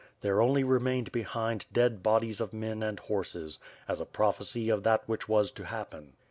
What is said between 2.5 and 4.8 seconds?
men and horses, as a prophecy